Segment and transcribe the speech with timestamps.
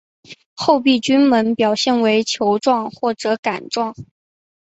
[0.55, 3.93] 厚壁菌门表现为球状或者杆状。